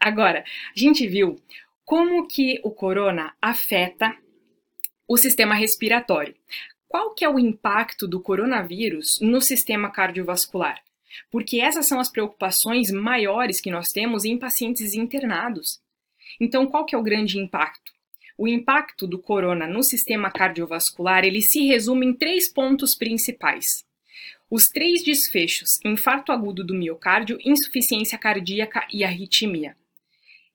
Agora, 0.00 0.44
a 0.74 0.78
gente 0.78 1.06
viu 1.06 1.40
como 1.84 2.26
que 2.26 2.60
o 2.62 2.70
corona 2.70 3.34
afeta 3.40 4.16
o 5.06 5.16
sistema 5.16 5.54
respiratório. 5.54 6.34
Qual 6.88 7.14
que 7.14 7.24
é 7.24 7.28
o 7.28 7.38
impacto 7.38 8.06
do 8.06 8.20
coronavírus 8.20 9.18
no 9.20 9.40
sistema 9.40 9.90
cardiovascular? 9.90 10.82
Porque 11.30 11.60
essas 11.60 11.86
são 11.86 12.00
as 12.00 12.10
preocupações 12.10 12.90
maiores 12.90 13.60
que 13.60 13.70
nós 13.70 13.86
temos 13.88 14.24
em 14.24 14.38
pacientes 14.38 14.94
internados. 14.94 15.80
Então, 16.40 16.66
qual 16.66 16.84
que 16.84 16.94
é 16.94 16.98
o 16.98 17.02
grande 17.02 17.38
impacto? 17.38 17.92
O 18.38 18.48
impacto 18.48 19.06
do 19.06 19.18
corona 19.18 19.66
no 19.66 19.82
sistema 19.82 20.30
cardiovascular, 20.30 21.24
ele 21.24 21.42
se 21.42 21.66
resume 21.66 22.06
em 22.06 22.14
três 22.14 22.50
pontos 22.50 22.96
principais. 22.96 23.64
Os 24.50 24.64
três 24.66 25.02
desfechos: 25.02 25.78
infarto 25.84 26.32
agudo 26.32 26.64
do 26.64 26.74
miocárdio, 26.74 27.38
insuficiência 27.44 28.18
cardíaca 28.18 28.86
e 28.92 29.04
arritmia. 29.04 29.76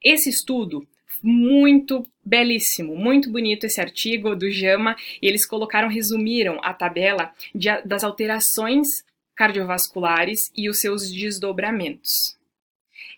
Esse 0.04 0.30
estudo 0.30 0.88
muito 1.22 2.06
belíssimo, 2.24 2.96
muito 2.96 3.32
bonito 3.32 3.66
esse 3.66 3.82
artigo 3.82 4.36
do 4.36 4.50
JAMA, 4.52 4.96
e 5.22 5.28
eles 5.28 5.46
colocaram, 5.46 5.88
resumiram 5.88 6.60
a 6.62 6.74
tabela 6.74 7.34
de, 7.54 7.70
das 7.82 8.04
alterações 8.04 8.88
cardiovasculares 9.36 10.52
e 10.56 10.70
os 10.70 10.80
seus 10.80 11.12
desdobramentos. 11.12 12.38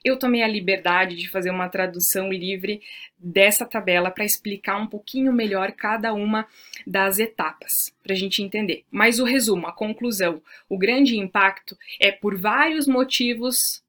Eu 0.03 0.17
tomei 0.17 0.41
a 0.41 0.47
liberdade 0.47 1.15
de 1.15 1.29
fazer 1.29 1.49
uma 1.49 1.67
tradução 1.67 2.31
livre 2.31 2.81
dessa 3.17 3.65
tabela 3.65 4.09
para 4.09 4.23
explicar 4.23 4.77
um 4.77 4.87
pouquinho 4.87 5.33
melhor 5.33 5.73
cada 5.73 6.13
uma 6.13 6.47
das 6.87 7.19
etapas, 7.19 7.93
para 8.01 8.13
a 8.13 8.15
gente 8.15 8.41
entender. 8.41 8.85
Mas 8.89 9.19
o 9.19 9.25
resumo, 9.25 9.67
a 9.67 9.73
conclusão, 9.73 10.41
o 10.69 10.77
grande 10.77 11.17
impacto 11.17 11.77
é 11.99 12.11
por 12.11 12.39
vários 12.39 12.87
motivos 12.87 13.83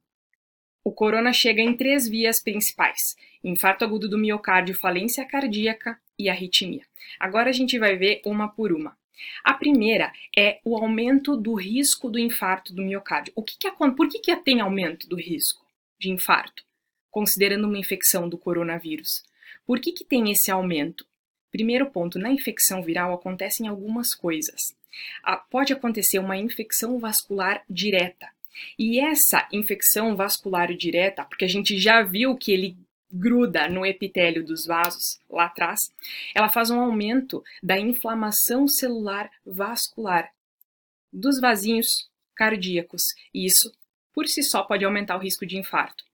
o 0.82 0.92
corona 0.92 1.32
chega 1.32 1.60
em 1.60 1.76
três 1.76 2.08
vias 2.08 2.42
principais: 2.42 3.16
infarto 3.44 3.84
agudo 3.84 4.08
do 4.08 4.18
miocárdio, 4.18 4.74
falência 4.74 5.24
cardíaca 5.24 5.98
e 6.18 6.28
arritmia. 6.28 6.84
Agora 7.18 7.50
a 7.50 7.52
gente 7.52 7.78
vai 7.78 7.96
ver 7.96 8.20
uma 8.24 8.48
por 8.48 8.72
uma. 8.72 8.96
A 9.44 9.52
primeira 9.52 10.12
é 10.36 10.60
o 10.64 10.76
aumento 10.76 11.36
do 11.36 11.54
risco 11.54 12.08
do 12.10 12.18
infarto 12.18 12.74
do 12.74 12.82
miocárdio. 12.82 13.32
O 13.36 13.42
que 13.42 13.58
que, 13.58 13.70
por 13.70 14.08
que, 14.08 14.18
que 14.18 14.34
tem 14.36 14.60
aumento 14.60 15.06
do 15.06 15.16
risco 15.16 15.66
de 15.98 16.10
infarto, 16.10 16.64
considerando 17.10 17.66
uma 17.66 17.78
infecção 17.78 18.28
do 18.28 18.38
coronavírus? 18.38 19.22
Por 19.66 19.78
que, 19.78 19.92
que 19.92 20.04
tem 20.04 20.30
esse 20.30 20.50
aumento? 20.50 21.06
Primeiro 21.50 21.90
ponto, 21.90 22.18
na 22.18 22.30
infecção 22.30 22.82
viral 22.82 23.12
acontecem 23.12 23.68
algumas 23.68 24.14
coisas. 24.14 24.74
Ah, 25.22 25.36
pode 25.36 25.72
acontecer 25.72 26.18
uma 26.18 26.36
infecção 26.36 26.98
vascular 26.98 27.62
direta, 27.68 28.28
e 28.78 29.00
essa 29.00 29.48
infecção 29.52 30.16
vascular 30.16 30.74
direta, 30.74 31.24
porque 31.24 31.44
a 31.44 31.48
gente 31.48 31.78
já 31.78 32.02
viu 32.02 32.36
que 32.36 32.52
ele 32.52 32.76
gruda 33.12 33.68
no 33.68 33.84
epitélio 33.84 34.44
dos 34.44 34.64
vasos 34.64 35.20
lá 35.28 35.46
atrás, 35.46 35.80
ela 36.34 36.48
faz 36.48 36.70
um 36.70 36.80
aumento 36.80 37.42
da 37.62 37.78
inflamação 37.78 38.68
celular 38.68 39.30
vascular 39.44 40.30
dos 41.12 41.40
vasinhos 41.40 42.08
cardíacos. 42.34 43.02
E 43.34 43.44
isso, 43.44 43.72
por 44.14 44.26
si 44.28 44.42
só, 44.42 44.62
pode 44.62 44.84
aumentar 44.84 45.16
o 45.16 45.20
risco 45.20 45.44
de 45.44 45.56
infarto. 45.58 46.04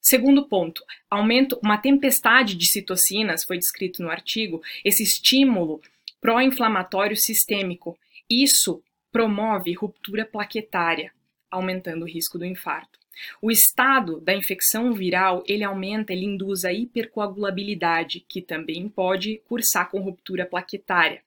Segundo 0.00 0.46
ponto, 0.46 0.84
aumento, 1.10 1.58
uma 1.62 1.78
tempestade 1.78 2.54
de 2.54 2.70
citocinas, 2.70 3.42
foi 3.44 3.58
descrito 3.58 4.02
no 4.02 4.10
artigo, 4.10 4.62
esse 4.84 5.02
estímulo 5.02 5.80
pró-inflamatório 6.20 7.16
sistêmico. 7.16 7.98
Isso 8.30 8.82
promove 9.10 9.72
ruptura 9.72 10.24
plaquetária 10.24 11.12
aumentando 11.50 12.02
o 12.02 12.08
risco 12.08 12.38
do 12.38 12.44
infarto. 12.44 12.98
O 13.40 13.50
estado 13.50 14.20
da 14.20 14.34
infecção 14.34 14.92
viral, 14.92 15.42
ele 15.46 15.64
aumenta, 15.64 16.12
ele 16.12 16.26
induz 16.26 16.64
a 16.64 16.72
hipercoagulabilidade, 16.72 18.20
que 18.28 18.42
também 18.42 18.88
pode 18.88 19.40
cursar 19.46 19.90
com 19.90 20.00
ruptura 20.00 20.44
plaquetária. 20.44 21.22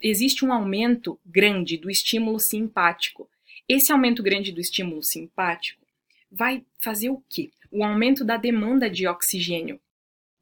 Existe 0.00 0.44
um 0.44 0.52
aumento 0.52 1.18
grande 1.24 1.76
do 1.76 1.90
estímulo 1.90 2.38
simpático. 2.38 3.28
Esse 3.68 3.92
aumento 3.92 4.22
grande 4.22 4.52
do 4.52 4.60
estímulo 4.60 5.02
simpático 5.02 5.84
vai 6.30 6.64
fazer 6.78 7.10
o 7.10 7.22
quê? 7.28 7.50
O 7.70 7.82
aumento 7.82 8.24
da 8.24 8.36
demanda 8.36 8.88
de 8.88 9.08
oxigênio 9.08 9.80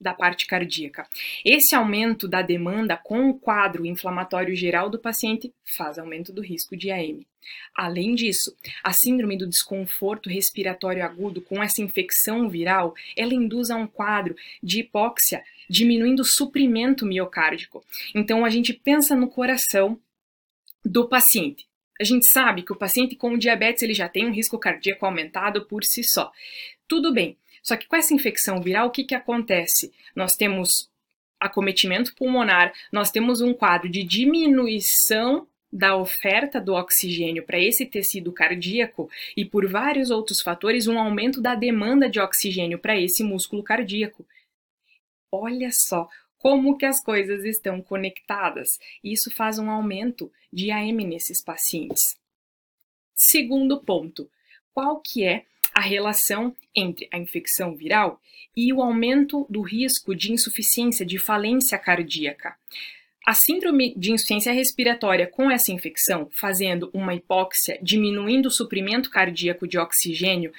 da 0.00 0.12
parte 0.12 0.46
cardíaca. 0.46 1.08
Esse 1.44 1.74
aumento 1.74 2.28
da 2.28 2.42
demanda 2.42 2.96
com 2.96 3.30
o 3.30 3.38
quadro 3.38 3.86
inflamatório 3.86 4.54
geral 4.54 4.90
do 4.90 4.98
paciente 4.98 5.52
faz 5.76 5.98
aumento 5.98 6.32
do 6.32 6.42
risco 6.42 6.76
de 6.76 6.90
AM. 6.90 7.26
Além 7.74 8.14
disso, 8.14 8.56
a 8.82 8.92
síndrome 8.92 9.36
do 9.36 9.48
desconforto 9.48 10.28
respiratório 10.28 11.04
agudo 11.04 11.40
com 11.40 11.62
essa 11.62 11.82
infecção 11.82 12.48
viral, 12.48 12.94
ela 13.16 13.34
induz 13.34 13.70
a 13.70 13.76
um 13.76 13.86
quadro 13.86 14.34
de 14.62 14.80
hipóxia, 14.80 15.42
diminuindo 15.68 16.20
o 16.20 16.24
suprimento 16.24 17.04
miocárdico. 17.04 17.84
Então 18.14 18.44
a 18.44 18.50
gente 18.50 18.72
pensa 18.72 19.14
no 19.14 19.28
coração 19.28 20.00
do 20.84 21.08
paciente. 21.08 21.66
A 22.00 22.04
gente 22.04 22.28
sabe 22.30 22.62
que 22.62 22.72
o 22.72 22.76
paciente 22.76 23.14
com 23.14 23.38
diabetes 23.38 23.82
ele 23.82 23.94
já 23.94 24.08
tem 24.08 24.26
um 24.26 24.32
risco 24.32 24.58
cardíaco 24.58 25.06
aumentado 25.06 25.64
por 25.66 25.84
si 25.84 26.02
só. 26.02 26.32
Tudo 26.88 27.12
bem, 27.12 27.36
só 27.64 27.76
que 27.76 27.88
com 27.88 27.96
essa 27.96 28.12
infecção 28.12 28.60
viral, 28.60 28.88
o 28.88 28.90
que, 28.90 29.04
que 29.04 29.14
acontece? 29.14 29.90
Nós 30.14 30.36
temos 30.36 30.90
acometimento 31.40 32.14
pulmonar, 32.14 32.72
nós 32.92 33.10
temos 33.10 33.40
um 33.40 33.54
quadro 33.54 33.88
de 33.88 34.04
diminuição 34.04 35.48
da 35.72 35.96
oferta 35.96 36.60
do 36.60 36.74
oxigênio 36.74 37.42
para 37.42 37.58
esse 37.58 37.86
tecido 37.86 38.30
cardíaco 38.32 39.10
e 39.36 39.44
por 39.44 39.66
vários 39.66 40.10
outros 40.10 40.40
fatores 40.40 40.86
um 40.86 40.98
aumento 40.98 41.40
da 41.40 41.54
demanda 41.54 42.08
de 42.08 42.20
oxigênio 42.20 42.78
para 42.78 43.00
esse 43.00 43.24
músculo 43.24 43.62
cardíaco. 43.62 44.24
Olha 45.32 45.70
só 45.72 46.08
como 46.36 46.76
que 46.76 46.84
as 46.84 47.02
coisas 47.02 47.44
estão 47.44 47.80
conectadas. 47.80 48.78
Isso 49.02 49.30
faz 49.30 49.58
um 49.58 49.70
aumento 49.70 50.30
de 50.52 50.70
AM 50.70 51.02
nesses 51.04 51.42
pacientes. 51.42 52.16
Segundo 53.14 53.80
ponto, 53.80 54.30
qual 54.72 55.00
que 55.00 55.24
é 55.24 55.46
a 55.74 55.80
relação 55.80 56.54
entre 56.74 57.08
a 57.12 57.18
infecção 57.18 57.74
viral 57.74 58.20
e 58.56 58.72
o 58.72 58.80
aumento 58.80 59.46
do 59.50 59.60
risco 59.60 60.14
de 60.14 60.32
insuficiência, 60.32 61.04
de 61.04 61.18
falência 61.18 61.76
cardíaca. 61.76 62.56
A 63.26 63.32
síndrome 63.32 63.94
de 63.96 64.12
insuficiência 64.12 64.52
respiratória 64.52 65.26
com 65.26 65.50
essa 65.50 65.72
infecção, 65.72 66.28
fazendo 66.30 66.90
uma 66.92 67.14
hipóxia, 67.14 67.78
diminuindo 67.82 68.46
o 68.46 68.50
suprimento 68.50 69.10
cardíaco 69.10 69.66
de 69.66 69.78
oxigênio, 69.78 70.52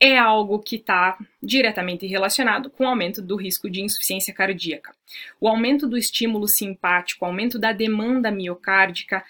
é 0.00 0.16
algo 0.16 0.60
que 0.60 0.76
está 0.76 1.18
diretamente 1.42 2.06
relacionado 2.06 2.70
com 2.70 2.84
o 2.84 2.86
aumento 2.86 3.20
do 3.20 3.34
risco 3.34 3.68
de 3.68 3.82
insuficiência 3.82 4.32
cardíaca. 4.32 4.94
O 5.40 5.48
aumento 5.48 5.88
do 5.88 5.98
estímulo 5.98 6.46
simpático, 6.46 7.24
o 7.24 7.28
aumento 7.28 7.58
da 7.58 7.72
demanda 7.72 8.30
miocárdica 8.30 9.24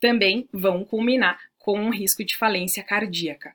também 0.00 0.48
vão 0.52 0.84
culminar 0.84 1.38
com 1.58 1.78
um 1.78 1.90
risco 1.90 2.24
de 2.24 2.36
falência 2.36 2.82
cardíaca. 2.82 3.54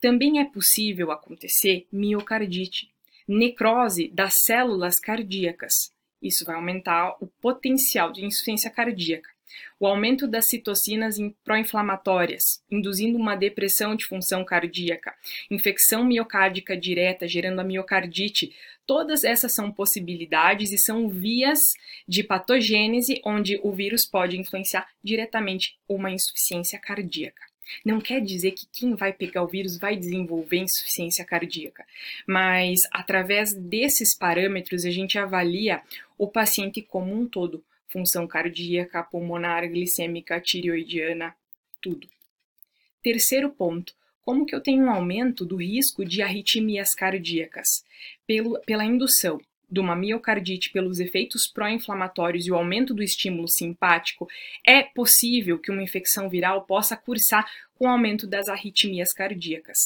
Também 0.00 0.40
é 0.40 0.44
possível 0.44 1.10
acontecer 1.10 1.86
miocardite, 1.92 2.90
necrose 3.28 4.08
das 4.08 4.32
células 4.44 4.98
cardíacas. 4.98 5.92
Isso 6.22 6.44
vai 6.44 6.56
aumentar 6.56 7.16
o 7.20 7.26
potencial 7.26 8.10
de 8.10 8.24
insuficiência 8.24 8.70
cardíaca. 8.70 9.30
O 9.78 9.86
aumento 9.86 10.26
das 10.26 10.48
citocinas 10.48 11.16
pró-inflamatórias, 11.44 12.62
induzindo 12.70 13.18
uma 13.18 13.34
depressão 13.34 13.96
de 13.96 14.06
função 14.06 14.44
cardíaca, 14.44 15.14
infecção 15.50 16.04
miocárdica 16.04 16.76
direta, 16.76 17.26
gerando 17.26 17.60
a 17.60 17.64
miocardite. 17.64 18.54
Todas 18.86 19.24
essas 19.24 19.52
são 19.52 19.72
possibilidades 19.72 20.70
e 20.70 20.78
são 20.78 21.08
vias 21.08 21.58
de 22.06 22.22
patogênese 22.22 23.20
onde 23.24 23.58
o 23.62 23.72
vírus 23.72 24.06
pode 24.06 24.38
influenciar 24.38 24.86
diretamente 25.02 25.78
uma 25.88 26.10
insuficiência 26.10 26.78
cardíaca. 26.78 27.49
Não 27.84 28.00
quer 28.00 28.20
dizer 28.20 28.52
que 28.52 28.66
quem 28.72 28.94
vai 28.94 29.12
pegar 29.12 29.42
o 29.42 29.48
vírus 29.48 29.78
vai 29.78 29.96
desenvolver 29.96 30.58
insuficiência 30.58 31.24
cardíaca, 31.24 31.84
mas 32.26 32.80
através 32.90 33.54
desses 33.54 34.16
parâmetros 34.16 34.84
a 34.84 34.90
gente 34.90 35.18
avalia 35.18 35.82
o 36.18 36.28
paciente 36.28 36.82
como 36.82 37.14
um 37.14 37.26
todo, 37.26 37.64
função 37.88 38.26
cardíaca, 38.26 39.02
pulmonar, 39.02 39.68
glicêmica, 39.68 40.40
tireoidiana, 40.40 41.34
tudo. 41.80 42.08
Terceiro 43.02 43.50
ponto, 43.50 43.94
como 44.22 44.46
que 44.46 44.54
eu 44.54 44.60
tenho 44.60 44.84
um 44.84 44.90
aumento 44.90 45.44
do 45.44 45.56
risco 45.56 46.04
de 46.04 46.22
arritmias 46.22 46.90
cardíacas? 46.94 47.66
Pelo, 48.26 48.60
pela 48.60 48.84
indução 48.84 49.40
de 49.70 49.80
uma 49.80 49.94
miocardite 49.94 50.70
pelos 50.70 50.98
efeitos 50.98 51.46
pró-inflamatórios 51.52 52.46
e 52.46 52.50
o 52.50 52.56
aumento 52.56 52.92
do 52.92 53.02
estímulo 53.02 53.48
simpático, 53.48 54.28
é 54.66 54.82
possível 54.82 55.58
que 55.58 55.70
uma 55.70 55.82
infecção 55.82 56.28
viral 56.28 56.64
possa 56.66 56.96
cursar 56.96 57.48
com 57.74 57.86
o 57.86 57.90
aumento 57.90 58.26
das 58.26 58.48
arritmias 58.48 59.12
cardíacas. 59.12 59.78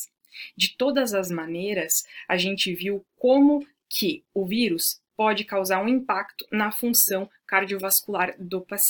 De 0.56 0.76
todas 0.76 1.14
as 1.14 1.30
maneiras, 1.30 1.92
a 2.28 2.36
gente 2.36 2.74
viu 2.74 3.04
como 3.16 3.66
que 3.88 4.24
o 4.34 4.46
vírus 4.46 5.00
pode 5.16 5.44
causar 5.44 5.82
um 5.82 5.88
impacto 5.88 6.44
na 6.50 6.72
função 6.72 7.30
cardiovascular 7.46 8.34
do 8.38 8.60
paciente. 8.60 8.82